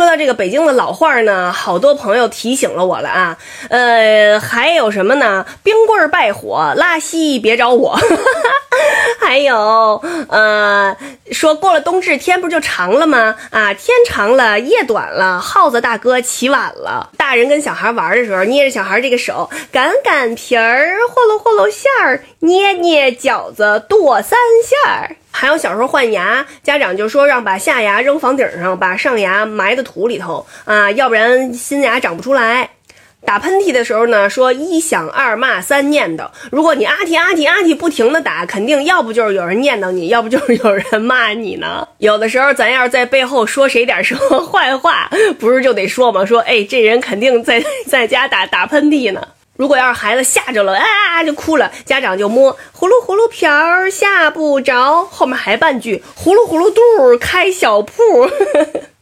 [0.00, 3.36] 说到这个北京的老话呢，好多朋友提醒了我了啊。
[3.68, 5.44] 呃，还有什么呢？
[5.62, 7.98] 冰棍儿败火，拉稀别找我。
[9.30, 10.96] 还有，呃，
[11.30, 13.36] 说过了冬至天不就长了吗？
[13.50, 17.08] 啊，天长了，夜短了，耗子大哥起晚了。
[17.16, 25.14] 大人跟小孩玩的时候，捏着小孩这个手，擀擀皮儿，和喽和喽馅儿，捏捏饺子，剁三馅儿。
[25.30, 32.68] 还有小时候换牙，家长就说让把下牙扔房顶上，把上牙埋在土里头啊，要不然新牙长不出来。
[33.24, 36.28] 打喷嚏的时候呢，说一响二骂三念叨。
[36.50, 41.86] 如果你啊嚏啊嚏啊嚏不停的打，肯定要不就是有人念叨你，要不就是有人骂你呢。
[41.98, 46.24] 有的时候咱要是在背后说谁点什么坏话，不是就得说吗？
[46.24, 49.22] 说哎，这人肯定在 在家打打喷嚏呢。
[49.56, 56.80] 如果要是孩子吓着了啊就哭了，家长就摸呼噜呼噜瓢儿吓不着，后面还半句呼噜呼噜肚
[57.20, 57.92] 开小铺。